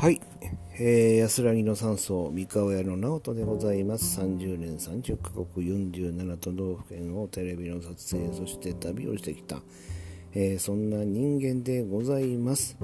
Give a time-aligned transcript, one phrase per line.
[0.00, 0.18] はい、
[0.78, 4.18] えー、安らぎの山荘三河屋の直人でございます。
[4.18, 5.46] 30年30カ国
[5.90, 9.60] 47都道府県をテレビの撮影そして旅をしてきた、
[10.32, 12.78] えー、そんな人間でございます、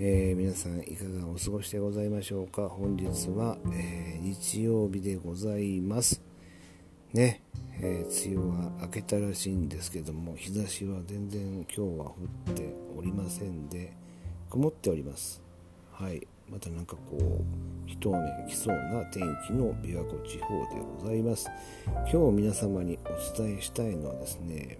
[0.00, 2.68] えー、皆さんいかがお過ごしでございましょうか。
[2.68, 6.20] 本日は、え日曜日でございます。
[7.12, 7.42] ね、
[7.80, 12.16] え梅雨が明けたらしいんですけども日差しは全然今日は降
[12.50, 13.92] っておりませんで
[14.50, 15.43] 曇っております。
[15.94, 16.26] はい。
[16.50, 17.42] またなんかこう
[17.86, 21.48] 一雨来そうな天気の琵琶湖地方でございます。
[22.12, 24.78] 今日皆様にお伝えしたいのはですね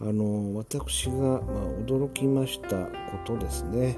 [0.00, 1.40] あの私が、ま、
[1.84, 3.96] 驚きましたことですね。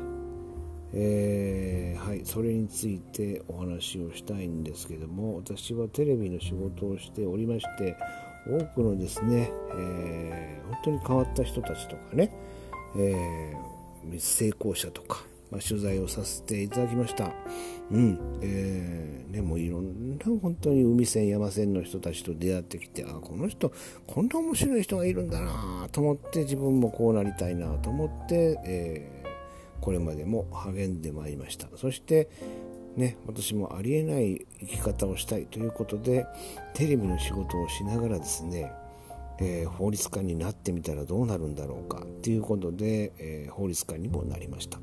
[0.94, 7.94] えー、はい、それについてお話をしたいんですけども私はテレビの仕事をしておりまして
[8.46, 12.32] 多くのですね、えー、本当に変わった人たちとかね、
[12.96, 17.32] えー、成功者とかまあ、取材をさせていただきました。
[17.90, 18.38] うん。
[18.42, 23.72] えー、ね、もいろんな本当に海線、山線の人たちと出会ってきて、あ、この人、
[24.06, 31.68] こんな面白い人がいるんだなと思って、自分もこうなりたいなと思って、えー、これまでも励んでまいりました。
[31.76, 32.28] そして、
[32.96, 36.26] ね、私もありえない生き方をしたいということで、
[36.74, 38.72] テレビの仕事をしながらですね、
[39.40, 44.80] えー、法律家になってみたらどうなるんだろうかということで、えー、法律家にもなりました。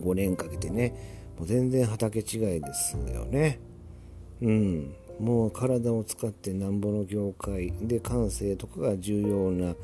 [0.00, 0.94] 5年かけてね。
[1.38, 2.24] もう全然畑違い
[2.60, 3.60] ですよね。
[4.40, 4.94] うん。
[5.18, 7.72] もう体を使ってなんぼの業界。
[7.82, 9.74] で感性とかが重要な、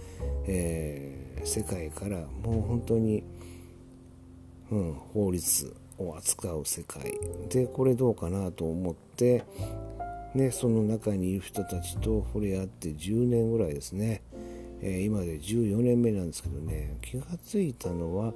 [0.46, 3.22] えー、世界からもう本当に、
[4.70, 7.18] うん、法律を扱う世界。
[7.48, 9.44] でこれどうかなと思って、
[10.34, 14.22] ね、その中にいる人たちと触れ合って10年ぐらいですね。
[14.82, 18.32] え今で14年目なんですけどね気がついたのは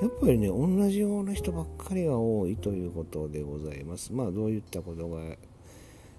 [0.00, 4.12] やっぱりね同じような人ばっかりが多いということでございます。
[4.12, 5.20] まあどういったことが、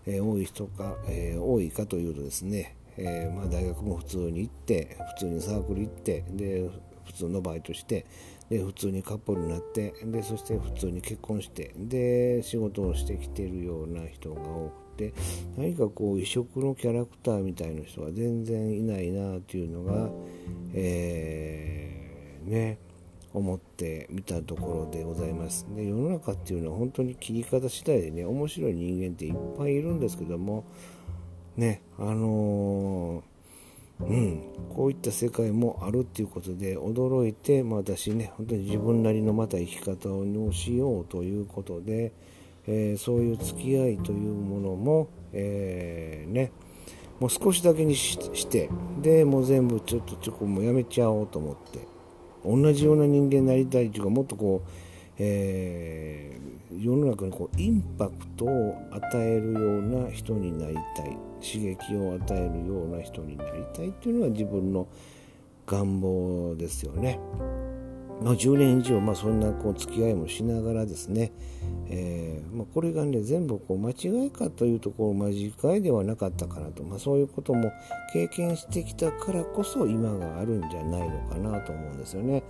[0.05, 6.69] え、多い人か、え、多いかというとですね、え、まあ、大学も普通に行って普通にサークル行ってで
[7.05, 8.05] 普通のバイトして
[8.49, 15.13] で普通にカップルになってでそして普通に結婚してで仕事をしてきているような人が多くて
[15.57, 20.09] 何かこう異色のキャラクターみたいな人は全然いないなっていうのが、
[20.73, 22.77] えー、ね
[23.33, 25.65] 思ってみたところでございます。
[25.75, 30.65] で世の中っていうのは本当に切り方次第でね面白い人間っていっぱいいるんですけども
[31.55, 34.43] ねあのー、うん
[34.75, 42.11] こういった世界もあるっていうことで驚いて、まあ、私ね本当に自分なりのまた生き方をしようということで、
[42.67, 46.51] えー、そういう付き合いというものも、えー、ね
[47.19, 48.69] もう少しだけにして
[49.01, 51.87] でもう全部ちょっとちょっともうやめちゃおうと思って
[52.45, 54.69] 同じような人間になりたいというかもっとこう、
[55.17, 64.87] えー、世の中にこうインパクトを与えるような人になりたい刺激を与えるような人になりたいというのが自分の
[65.67, 67.19] 願望ですよね。
[68.21, 71.31] まあ、10年以上、まあ、そんなこう付き合いもしながらですね、
[71.87, 77.71] えー、まあ、これがね全部こう間違いかというところ間違いではなかったかなと、まあ、そういうことも
[78.11, 82.43] 経験してきたからこそ今があるんじゃないのかなと思うんですよね。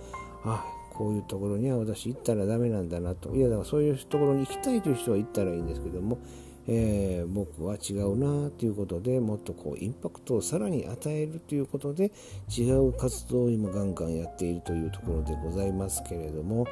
[0.44, 6.18] あこういうところには私行ったらダメなんだなといやだからそういうところに行きたいという人は行ったらいいんですけども
[6.68, 12.12] えー、僕は違うなということでもっとこうインパクトをさらに与えるということで
[12.56, 16.66] 違う活動を今ガンガンやっているというところでございますけれども。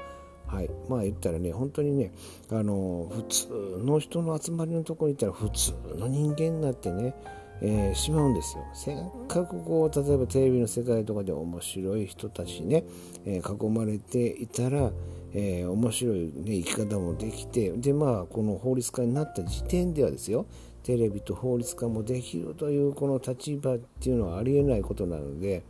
[0.47, 2.11] はい、まあ言ったらね、本当にね、
[2.51, 7.15] あの普通の人の集まりのところに行ったら普通の人間になってね、
[7.61, 8.65] えー、しまうんですよ。
[8.73, 8.97] せっ
[9.27, 12.85] かくこう例えばテレビの世界とかで面白い人たちね、
[13.25, 14.93] えー、囲まれていたら、
[15.33, 20.47] えー、面白い、ね、生き方もできてでまあこの法律家になった時点ではですよ
[20.85, 25.63] テレビと法律家もできるというこの立場っていうのはありえないことなので、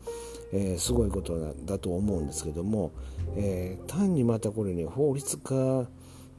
[0.53, 2.93] え、すごいことだと思うんですけども、
[3.35, 5.89] え、単にまたこれね法律家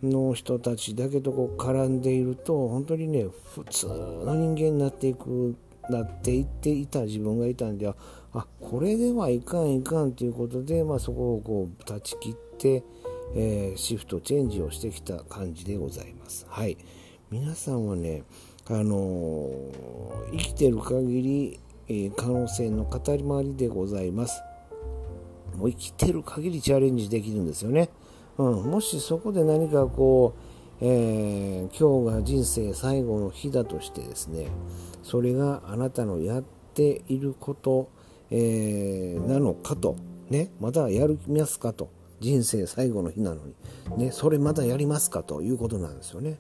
[0.03, 3.25] の人たちだけとこう絡んでいると本当にね
[3.55, 5.55] 普通の人間になっていく
[5.89, 7.95] なっていっていた自分がいたんでは
[8.33, 12.83] あこれではいかんいかんということで、まあ、そこをこう断ち切って、
[13.35, 16.45] えー、シフトチェンジをしてきた感じでございます。
[16.47, 16.77] はい。
[17.31, 18.23] 皆さんはね、
[18.67, 24.43] あのー、生きてる限り、えー、可能性の塊りでございます。
[25.55, 27.89] もう生きてる限りチャレンジできるんですよね。
[28.39, 30.33] うん、もしそこで何かこ
[30.81, 34.47] う、えー、今日が人生最後の日だとしてですね、
[35.03, 36.43] それがあなたのやっ
[36.73, 37.91] ていること、
[38.31, 39.97] えー、なのかと、
[40.29, 41.89] ね、またやりますかと、
[42.21, 43.41] 人生最後の日なの
[43.97, 46.39] に、ね、それまたやりますかということなんですよね。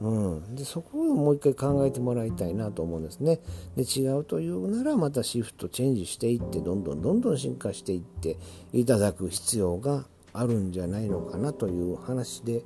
[0.00, 3.38] うん、でそこをもう一回考えてもらいたいなと思うんですね
[3.76, 8.38] で違うというならまたシフトチェンジしていってどんどんどんどん進化していって
[8.72, 12.62] いただく必要があるんじゃないのかなという話で、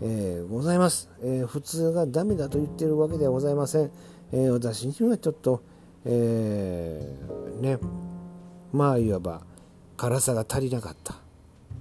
[0.00, 3.90] えー、ございます、えー、普通がダメだと言ってるわけではございません、
[4.32, 5.62] えー、私にはちょっと、
[6.04, 7.16] え
[7.60, 7.78] ね
[8.72, 9.42] まあいわば
[9.96, 11.16] 辛さが足りなかった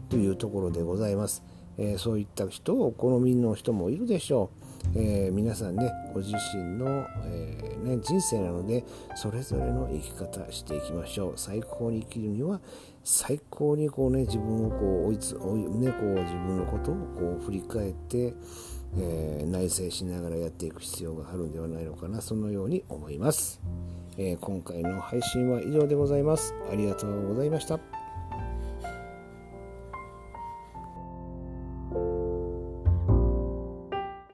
[0.09, 1.43] というところでございます、
[1.77, 4.70] えそういった人をお好みの人もいるでしょう。
[4.95, 8.83] えー、皆さんねご自身の、えー、ね、人生なので
[9.15, 11.33] それぞれの生き方していきましょう。
[11.35, 12.59] 最高に生きるには
[13.03, 18.33] 最高にこうね自分をこう追いつ追い、ね、こう自分のことをこう振り返って、
[18.97, 23.61] えー、内省しながらやっていく必要があるんではないのかなそのように思います、
[24.17, 26.53] え今回の配信は以上でございます。
[26.71, 28.00] ありがとうございました。